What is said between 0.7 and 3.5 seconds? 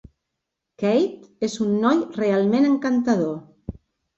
Keith és un noi realment encantador.